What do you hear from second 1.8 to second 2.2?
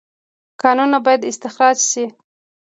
شي